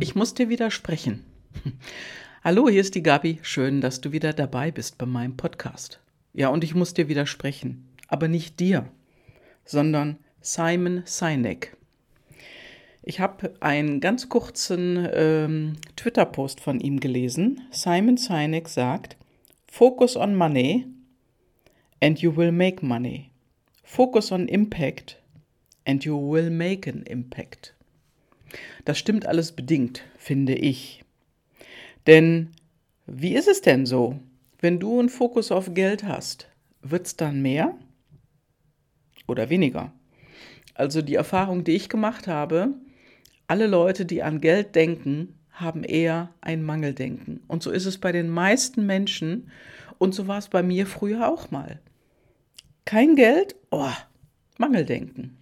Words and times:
Ich 0.00 0.14
muss 0.14 0.34
dir 0.34 0.48
widersprechen. 0.48 1.24
Hallo, 2.44 2.68
hier 2.68 2.80
ist 2.80 2.94
die 2.94 3.02
Gabi. 3.02 3.38
Schön, 3.42 3.80
dass 3.80 4.00
du 4.00 4.12
wieder 4.12 4.32
dabei 4.32 4.70
bist 4.70 4.98
bei 4.98 5.06
meinem 5.06 5.36
Podcast. 5.36 6.00
Ja, 6.32 6.48
und 6.48 6.62
ich 6.62 6.74
muss 6.74 6.94
dir 6.94 7.08
widersprechen. 7.08 7.88
Aber 8.06 8.28
nicht 8.28 8.60
dir, 8.60 8.88
sondern 9.64 10.18
Simon 10.40 11.02
Sinek. 11.04 11.76
Ich 13.02 13.20
habe 13.20 13.54
einen 13.60 14.00
ganz 14.00 14.28
kurzen 14.28 15.08
ähm, 15.12 15.76
Twitter-Post 15.96 16.60
von 16.60 16.78
ihm 16.80 17.00
gelesen. 17.00 17.62
Simon 17.70 18.16
Sinek 18.16 18.68
sagt, 18.68 19.16
Focus 19.66 20.16
on 20.16 20.34
money 20.34 20.86
and 22.00 22.20
you 22.20 22.36
will 22.36 22.52
make 22.52 22.84
money. 22.84 23.30
Focus 23.82 24.32
on 24.32 24.48
impact 24.48 25.20
and 25.86 26.04
you 26.04 26.16
will 26.16 26.50
make 26.50 26.88
an 26.88 27.02
impact. 27.02 27.74
Das 28.84 28.98
stimmt 28.98 29.26
alles 29.26 29.52
bedingt, 29.52 30.02
finde 30.16 30.54
ich. 30.54 31.04
Denn 32.06 32.50
wie 33.06 33.34
ist 33.34 33.48
es 33.48 33.60
denn 33.62 33.86
so? 33.86 34.18
Wenn 34.60 34.78
du 34.78 34.98
einen 34.98 35.08
Fokus 35.08 35.50
auf 35.52 35.72
Geld 35.74 36.04
hast, 36.04 36.48
wird 36.82 37.06
es 37.06 37.16
dann 37.16 37.42
mehr 37.42 37.74
oder 39.26 39.50
weniger? 39.50 39.92
Also 40.74 41.02
die 41.02 41.14
Erfahrung, 41.14 41.64
die 41.64 41.72
ich 41.72 41.88
gemacht 41.88 42.28
habe, 42.28 42.74
alle 43.46 43.66
Leute, 43.66 44.04
die 44.04 44.22
an 44.22 44.40
Geld 44.40 44.74
denken, 44.74 45.38
haben 45.52 45.84
eher 45.84 46.34
ein 46.40 46.62
Mangeldenken. 46.62 47.40
Und 47.48 47.62
so 47.62 47.70
ist 47.70 47.86
es 47.86 47.98
bei 47.98 48.12
den 48.12 48.28
meisten 48.28 48.86
Menschen 48.86 49.50
und 49.98 50.14
so 50.14 50.28
war 50.28 50.38
es 50.38 50.48
bei 50.48 50.62
mir 50.62 50.86
früher 50.86 51.28
auch 51.28 51.50
mal. 51.50 51.80
Kein 52.84 53.16
Geld, 53.16 53.56
oh, 53.70 53.90
Mangeldenken. 54.58 55.37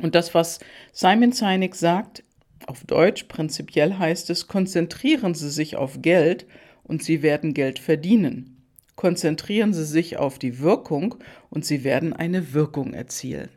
Und 0.00 0.14
das, 0.14 0.34
was 0.34 0.60
Simon 0.92 1.32
Sinek 1.32 1.74
sagt, 1.74 2.22
auf 2.66 2.84
Deutsch 2.84 3.24
prinzipiell 3.24 3.98
heißt 3.98 4.30
es, 4.30 4.46
konzentrieren 4.46 5.34
Sie 5.34 5.50
sich 5.50 5.76
auf 5.76 6.02
Geld 6.02 6.46
und 6.82 7.02
Sie 7.02 7.22
werden 7.22 7.54
Geld 7.54 7.78
verdienen. 7.78 8.62
Konzentrieren 8.96 9.72
Sie 9.72 9.84
sich 9.84 10.16
auf 10.16 10.38
die 10.38 10.58
Wirkung 10.58 11.16
und 11.50 11.64
Sie 11.64 11.84
werden 11.84 12.12
eine 12.12 12.52
Wirkung 12.52 12.94
erzielen. 12.94 13.48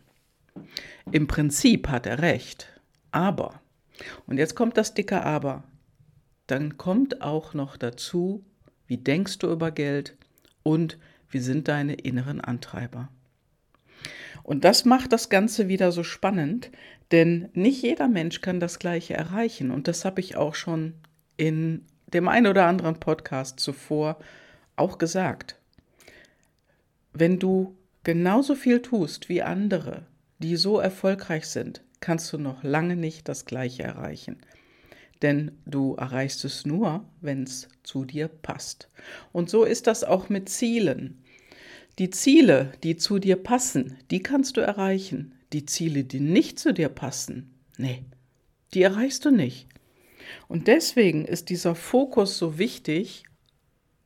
Im 1.11 1.27
Prinzip 1.27 1.87
hat 1.87 2.05
er 2.05 2.21
recht. 2.21 2.67
Aber, 3.11 3.61
und 4.27 4.37
jetzt 4.37 4.55
kommt 4.55 4.77
das 4.77 4.93
dicke 4.93 5.23
Aber, 5.23 5.63
dann 6.47 6.77
kommt 6.77 7.21
auch 7.21 7.53
noch 7.53 7.77
dazu, 7.77 8.43
wie 8.87 8.97
denkst 8.97 9.39
du 9.39 9.51
über 9.51 9.71
Geld 9.71 10.17
und 10.63 10.97
wie 11.29 11.39
sind 11.39 11.67
deine 11.67 11.93
inneren 11.95 12.41
Antreiber. 12.41 13.09
Und 14.43 14.63
das 14.65 14.85
macht 14.85 15.13
das 15.13 15.29
Ganze 15.29 15.67
wieder 15.67 15.91
so 15.91 16.03
spannend, 16.03 16.71
denn 17.11 17.49
nicht 17.53 17.81
jeder 17.81 18.07
Mensch 18.07 18.41
kann 18.41 18.59
das 18.59 18.79
Gleiche 18.79 19.13
erreichen. 19.13 19.71
Und 19.71 19.87
das 19.87 20.05
habe 20.05 20.21
ich 20.21 20.35
auch 20.35 20.55
schon 20.55 20.93
in 21.37 21.85
dem 22.13 22.27
einen 22.27 22.47
oder 22.47 22.65
anderen 22.65 22.99
Podcast 22.99 23.59
zuvor 23.59 24.17
auch 24.75 24.97
gesagt. 24.97 25.57
Wenn 27.13 27.39
du 27.39 27.75
genauso 28.03 28.55
viel 28.55 28.81
tust 28.81 29.29
wie 29.29 29.41
andere, 29.41 30.05
die 30.39 30.55
so 30.55 30.79
erfolgreich 30.79 31.47
sind, 31.47 31.81
kannst 31.99 32.33
du 32.33 32.37
noch 32.37 32.63
lange 32.63 32.95
nicht 32.95 33.29
das 33.29 33.45
Gleiche 33.45 33.83
erreichen. 33.83 34.37
Denn 35.21 35.51
du 35.65 35.95
erreichst 35.95 36.43
es 36.45 36.65
nur, 36.65 37.05
wenn 37.21 37.43
es 37.43 37.69
zu 37.83 38.05
dir 38.05 38.27
passt. 38.27 38.89
Und 39.31 39.49
so 39.49 39.63
ist 39.63 39.85
das 39.85 40.03
auch 40.03 40.29
mit 40.29 40.49
Zielen. 40.49 41.20
Die 42.01 42.09
Ziele, 42.09 42.71
die 42.81 42.97
zu 42.97 43.19
dir 43.19 43.35
passen, 43.35 43.95
die 44.09 44.23
kannst 44.23 44.57
du 44.57 44.61
erreichen. 44.61 45.35
Die 45.53 45.67
Ziele, 45.67 46.03
die 46.03 46.19
nicht 46.19 46.57
zu 46.57 46.73
dir 46.73 46.89
passen, 46.89 47.53
nee, 47.77 48.03
die 48.73 48.81
erreichst 48.81 49.23
du 49.25 49.29
nicht. 49.29 49.67
Und 50.47 50.65
deswegen 50.65 51.25
ist 51.25 51.49
dieser 51.49 51.75
Fokus 51.75 52.39
so 52.39 52.57
wichtig, 52.57 53.25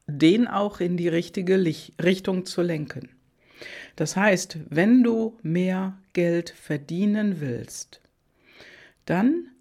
den 0.08 0.46
auch 0.46 0.82
in 0.82 0.98
die 0.98 1.08
richtige 1.08 1.56
Richtung 1.56 2.46
zu 2.46 2.62
lenken. 2.62 3.12
Das 3.95 4.17
heißt, 4.17 4.58
wenn 4.70 5.02
du 5.02 5.38
mehr 5.42 5.98
Geld 6.11 6.50
verdienen 6.50 7.39
willst, 7.39 8.02
dann 9.05 9.52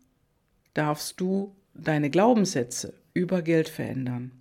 darfst 0.72 1.20
du 1.20 1.54
deine 1.72 2.10
Glaubenssätze 2.10 2.94
über 3.12 3.42
Geld 3.42 3.68
verändern. 3.68 4.32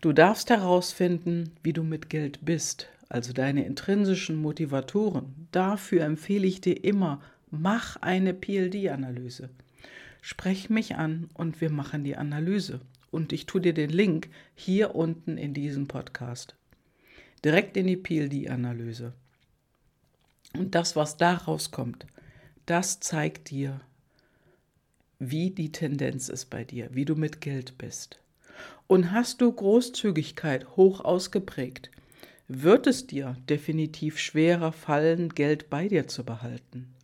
Du 0.00 0.14
darfst 0.14 0.48
herausfinden, 0.48 1.52
wie 1.62 1.74
du 1.74 1.82
mit 1.82 2.08
Geld 2.08 2.38
bist, 2.46 2.88
also 3.08 3.32
deine 3.32 3.64
intrinsischen 3.64 4.36
Motivatoren. 4.36 5.48
Dafür 5.52 6.04
empfehle 6.04 6.46
ich 6.46 6.60
dir 6.60 6.82
immer, 6.84 7.20
mach 7.50 7.96
eine 7.96 8.34
PLD-Analyse. 8.34 9.50
Sprech 10.20 10.70
mich 10.70 10.96
an 10.96 11.28
und 11.34 11.60
wir 11.60 11.70
machen 11.70 12.04
die 12.04 12.16
Analyse. 12.16 12.80
Und 13.10 13.32
ich 13.32 13.46
tue 13.46 13.60
dir 13.60 13.74
den 13.74 13.90
Link 13.90 14.28
hier 14.54 14.94
unten 14.94 15.36
in 15.38 15.54
diesem 15.54 15.86
Podcast. 15.86 16.56
Direkt 17.44 17.76
in 17.76 17.86
die 17.86 17.96
PLD-Analyse. 17.96 19.12
Und 20.54 20.74
das, 20.74 20.96
was 20.96 21.16
daraus 21.16 21.70
kommt, 21.70 22.06
das 22.66 23.00
zeigt 23.00 23.50
dir, 23.50 23.80
wie 25.18 25.50
die 25.50 25.72
Tendenz 25.72 26.28
ist 26.28 26.46
bei 26.46 26.64
dir, 26.64 26.88
wie 26.92 27.04
du 27.04 27.14
mit 27.14 27.40
Geld 27.40 27.76
bist. 27.78 28.18
Und 28.86 29.12
hast 29.12 29.40
du 29.40 29.52
Großzügigkeit 29.52 30.76
hoch 30.76 31.00
ausgeprägt, 31.00 31.90
wird 32.48 32.86
es 32.86 33.06
dir 33.06 33.36
definitiv 33.48 34.18
schwerer 34.18 34.72
fallen, 34.72 35.30
Geld 35.30 35.70
bei 35.70 35.88
dir 35.88 36.06
zu 36.06 36.24
behalten. 36.24 36.94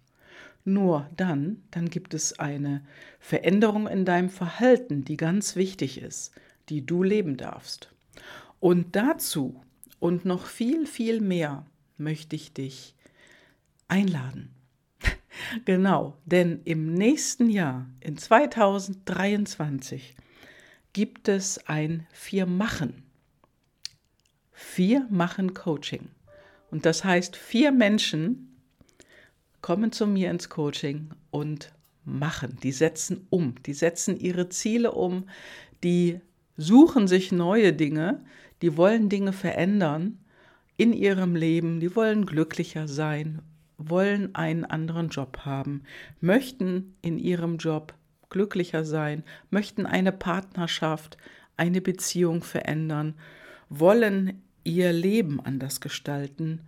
Nur 0.65 1.09
dann, 1.17 1.63
dann 1.71 1.89
gibt 1.89 2.13
es 2.13 2.39
eine 2.39 2.83
Veränderung 3.19 3.89
in 3.89 4.05
deinem 4.05 4.29
Verhalten, 4.29 5.05
die 5.05 5.17
ganz 5.17 5.57
wichtig 5.57 6.01
ist, 6.01 6.33
die 6.69 6.85
du 6.85 7.03
leben 7.03 7.37
darfst. 7.37 7.91
Und 8.61 8.95
dazu 8.95 9.63
und 9.99 10.25
noch 10.25 10.47
viel, 10.47 10.87
viel 10.87 11.21
mehr 11.21 11.67
möchte 11.97 12.37
ich 12.37 12.53
dich 12.53 12.95
einladen. 13.89 14.51
genau, 15.65 16.17
denn 16.27 16.61
im 16.65 16.93
nächsten 16.95 17.49
Jahr, 17.49 17.87
in 18.01 18.19
2023, 18.19 20.15
gibt 20.93 21.29
es 21.29 21.67
ein 21.67 22.07
Vier-Machen. 22.13 23.10
Vier-Machen-Coaching. 24.81 26.09
Und 26.71 26.87
das 26.87 27.05
heißt, 27.05 27.37
vier 27.37 27.71
Menschen 27.71 28.57
kommen 29.61 29.93
zu 29.93 30.07
mir 30.07 30.31
ins 30.31 30.49
Coaching 30.49 31.11
und 31.31 31.75
machen, 32.07 32.57
die 32.63 32.73
setzen 32.73 33.27
um, 33.29 33.57
die 33.67 33.75
setzen 33.75 34.19
ihre 34.19 34.49
Ziele 34.49 34.93
um, 34.93 35.29
die 35.85 36.21
suchen 36.57 37.09
sich 37.09 37.31
neue 37.31 37.75
Dinge, 37.75 38.25
die 38.63 38.79
wollen 38.79 39.11
Dinge 39.11 39.35
verändern 39.35 40.19
in 40.79 40.95
ihrem 40.95 41.37
Leben, 41.37 41.79
die 41.81 41.95
wollen 41.95 42.25
glücklicher 42.25 42.89
sein, 42.89 43.43
wollen 43.77 44.35
einen 44.35 44.65
anderen 44.65 45.11
Job 45.11 45.41
haben, 45.45 45.83
möchten 46.23 46.97
in 47.03 47.19
ihrem 47.19 47.59
Job 47.59 47.93
glücklicher 48.31 48.87
sein, 48.87 49.25
möchten 49.51 49.85
eine 49.85 50.13
Partnerschaft, 50.13 51.19
eine 51.59 51.83
Beziehung 51.83 52.43
verändern, 52.43 53.13
wollen 53.69 54.43
ihr 54.65 54.93
Leben 54.93 55.41
anders 55.41 55.81
gestalten, 55.81 56.61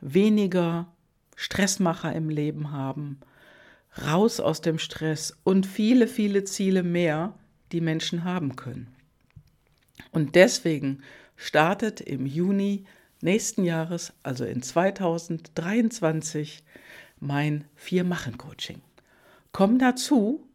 weniger 0.00 0.92
Stressmacher 1.36 2.14
im 2.14 2.28
Leben 2.28 2.70
haben, 2.70 3.18
raus 4.06 4.40
aus 4.40 4.60
dem 4.60 4.78
Stress 4.78 5.36
und 5.44 5.66
viele, 5.66 6.06
viele 6.06 6.44
Ziele 6.44 6.82
mehr, 6.82 7.34
die 7.72 7.80
Menschen 7.80 8.24
haben 8.24 8.56
können. 8.56 8.88
Und 10.10 10.34
deswegen 10.34 11.02
startet 11.36 12.00
im 12.00 12.26
Juni 12.26 12.84
nächsten 13.20 13.64
Jahres, 13.64 14.12
also 14.22 14.44
in 14.44 14.62
2023, 14.62 16.62
mein 17.20 17.64
Vier-Machen-Coaching. 17.74 18.80
Komm 19.52 19.78
dazu 19.78 20.46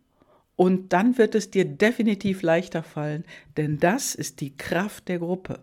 und 0.56 0.94
dann 0.94 1.18
wird 1.18 1.36
es 1.36 1.52
dir 1.52 1.66
definitiv 1.66 2.42
leichter 2.42 2.84
fallen, 2.84 3.24
denn 3.58 3.80
das 3.80 4.14
ist 4.14 4.42
die 4.42 4.56
Kraft 4.56 5.08
der 5.08 5.20
Gruppe. 5.20 5.62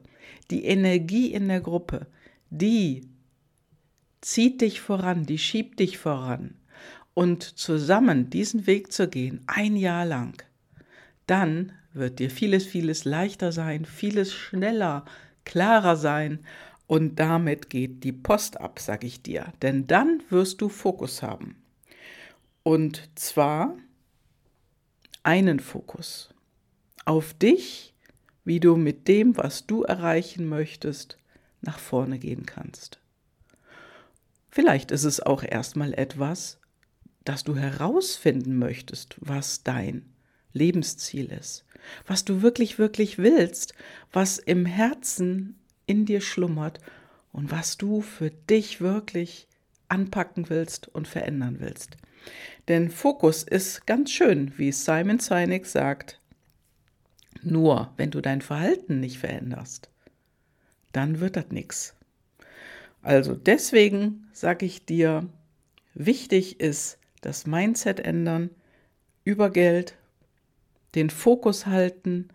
Die 0.51 0.65
Energie 0.65 1.33
in 1.33 1.49
der 1.49 1.61
Gruppe, 1.61 2.07
die 2.51 3.09
zieht 4.21 4.61
dich 4.61 4.81
voran, 4.81 5.27
die 5.27 5.39
schiebt 5.39 5.81
dich 5.81 5.99
voran. 5.99 6.55
Und 7.15 7.43
zusammen 7.43 8.29
diesen 8.31 8.67
Weg 8.67 8.93
zu 8.93 9.09
gehen, 9.09 9.41
ein 9.47 9.77
Jahr 9.77 10.05
lang, 10.05 10.43
dann 11.27 11.73
wird 11.93 12.19
dir 12.19 12.31
vieles, 12.31 12.67
vieles 12.67 13.05
leichter 13.05 13.53
sein, 13.53 13.85
vieles 13.85 14.33
schneller, 14.35 15.05
klarer 15.45 15.97
sein 15.97 16.41
und 16.87 17.17
damit 17.17 17.71
geht 17.71 18.05
die 18.05 18.13
Post 18.13 18.61
ab, 18.61 18.79
sag 18.79 19.03
ich 19.03 19.23
dir. 19.23 19.53
Denn 19.63 19.87
dann 19.87 20.23
wirst 20.29 20.61
du 20.61 20.69
Fokus 20.69 21.23
haben. 21.23 21.57
Und 22.63 23.09
zwar 23.15 23.77
einen 25.23 25.61
Fokus 25.61 26.31
auf 27.05 27.35
dich, 27.35 27.95
wie 28.47 28.61
du 28.61 28.77
mit 28.77 29.09
dem, 29.09 29.37
was 29.37 29.67
du 29.67 29.83
erreichen 29.83 30.49
möchtest, 30.49 31.19
nach 31.61 31.79
vorne 31.79 32.19
gehen 32.19 32.47
kannst. 32.47 33.01
Vielleicht 34.49 34.93
ist 34.93 35.05
es 35.05 35.21
auch 35.21 35.43
erstmal 35.43 35.93
etwas, 35.93 36.59
dass 37.25 37.43
du 37.43 37.57
herausfinden 37.57 38.57
möchtest, 38.59 39.17
was 39.19 39.65
dein 39.65 40.07
Lebensziel 40.53 41.27
ist, 41.27 41.67
was 42.07 42.25
du 42.25 42.41
wirklich, 42.41 42.79
wirklich 42.79 43.19
willst, 43.19 43.75
was 44.13 44.39
im 44.39 44.65
Herzen 44.65 45.59
in 45.87 46.07
dir 46.07 46.21
schlummert 46.21 46.79
und 47.33 47.51
was 47.51 47.77
du 47.77 48.01
für 48.01 48.31
dich 48.31 48.81
wirklich 48.81 49.49
anpacken 49.89 50.49
willst 50.49 50.89
und 50.89 51.09
verändern 51.09 51.57
willst. 51.59 51.97
Denn 52.69 52.91
Fokus 52.91 53.43
ist 53.43 53.87
ganz 53.87 54.13
schön, 54.13 54.53
wie 54.57 54.71
Simon 54.71 55.19
Sinek 55.19 55.67
sagt. 55.67 56.21
Nur 57.49 57.93
wenn 57.97 58.11
du 58.11 58.21
dein 58.21 58.41
Verhalten 58.41 58.99
nicht 58.99 59.19
veränderst, 59.19 59.89
dann 60.91 61.21
wird 61.21 61.37
das 61.37 61.51
nichts. 61.51 61.95
Also 63.03 63.37
deswegen 63.37 64.27
sage 64.33 64.67
ich 64.67 64.85
dir, 64.85 65.29
wichtig 65.95 66.59
ist 66.59 66.99
das 67.21 67.47
Mindset 67.47 68.01
ändern 68.01 68.51
über 69.23 69.51
Geld, 69.51 69.97
den 70.97 71.09
Fokus 71.09 71.67
halten, 71.67 72.31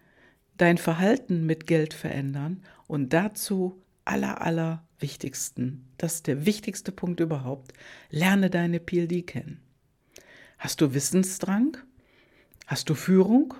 dein 0.55 0.77
Verhalten 0.77 1.45
mit 1.45 1.67
Geld 1.67 1.93
verändern 1.93 2.63
und 2.87 3.11
dazu 3.11 3.83
aller, 4.05 4.41
aller 4.41 4.81
wichtigsten, 4.97 5.89
das 5.97 6.15
ist 6.15 6.27
der 6.27 6.45
wichtigste 6.45 6.93
Punkt 6.93 7.19
überhaupt, 7.19 7.73
lerne 8.11 8.49
deine 8.49 8.79
PLD 8.79 9.27
kennen. 9.27 9.59
Hast 10.57 10.79
du 10.79 10.93
Wissensdrang? 10.93 11.75
Hast 12.65 12.89
du 12.89 12.95
Führung? 12.95 13.55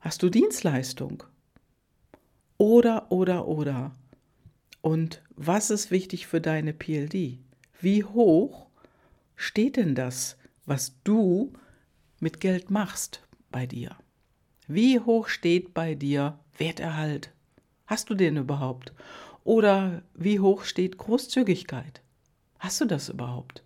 Hast 0.00 0.22
du 0.22 0.30
Dienstleistung? 0.30 1.24
Oder, 2.56 3.12
oder, 3.12 3.46
oder. 3.46 3.94
Und 4.80 5.22
was 5.36 5.68
ist 5.68 5.90
wichtig 5.90 6.26
für 6.26 6.40
deine 6.40 6.72
PLD? 6.72 7.38
Wie 7.82 8.04
hoch 8.04 8.66
steht 9.36 9.76
denn 9.76 9.94
das, 9.94 10.38
was 10.64 10.94
du 11.04 11.52
mit 12.18 12.40
Geld 12.40 12.70
machst 12.70 13.26
bei 13.50 13.66
dir? 13.66 13.94
Wie 14.66 14.98
hoch 14.98 15.28
steht 15.28 15.74
bei 15.74 15.94
dir 15.94 16.38
Werterhalt? 16.56 17.30
Hast 17.86 18.08
du 18.08 18.14
den 18.14 18.38
überhaupt? 18.38 18.94
Oder 19.44 20.02
wie 20.14 20.40
hoch 20.40 20.64
steht 20.64 20.96
Großzügigkeit? 20.96 22.00
Hast 22.58 22.80
du 22.80 22.86
das 22.86 23.10
überhaupt? 23.10 23.64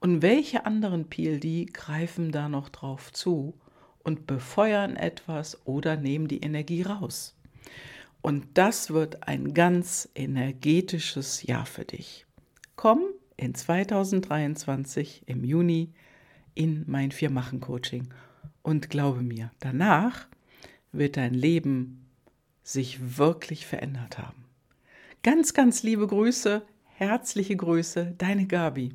Und 0.00 0.22
welche 0.22 0.64
anderen 0.64 1.10
PLD 1.10 1.74
greifen 1.74 2.32
da 2.32 2.48
noch 2.48 2.70
drauf 2.70 3.12
zu 3.12 3.54
und 4.04 4.26
befeuern 4.26 4.96
etwas 4.96 5.66
oder 5.66 5.96
nehmen 5.96 6.28
die 6.28 6.40
Energie 6.40 6.82
raus? 6.82 7.34
Und 8.22 8.46
das 8.54 8.90
wird 8.90 9.26
ein 9.28 9.52
ganz 9.52 10.08
energetisches 10.14 11.42
Jahr 11.42 11.66
für 11.66 11.84
dich. 11.84 12.24
Komm 12.76 13.02
in 13.36 13.54
2023 13.54 15.24
im 15.26 15.44
Juni 15.44 15.92
in 16.54 16.84
mein 16.86 17.10
Vier-Machen-Coaching 17.10 18.08
und 18.62 18.88
glaube 18.88 19.22
mir, 19.22 19.50
danach 19.58 20.26
wird 20.92 21.16
dein 21.16 21.34
Leben 21.34 22.06
sich 22.62 23.18
wirklich 23.18 23.66
verändert 23.66 24.18
haben. 24.18 24.44
Ganz, 25.22 25.52
ganz 25.52 25.82
liebe 25.82 26.06
Grüße, 26.06 26.62
herzliche 26.84 27.56
Grüße, 27.56 28.14
deine 28.16 28.46
Gabi. 28.46 28.94